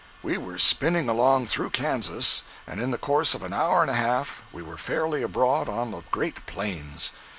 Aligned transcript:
We 0.23 0.35
were 0.35 0.57
spinning 0.57 1.07
along 1.07 1.45
through 1.45 1.69
Kansas, 1.69 2.41
and 2.65 2.81
in 2.81 2.89
the 2.89 2.97
course 2.97 3.35
of 3.35 3.43
an 3.43 3.53
hour 3.53 3.83
and 3.83 3.91
a 3.91 3.93
half 3.93 4.41
we 4.51 4.63
were 4.63 4.75
fairly 4.75 5.21
abroad 5.21 5.69
on 5.69 5.91
the 5.91 6.01
great 6.09 6.47
Plains. 6.47 7.11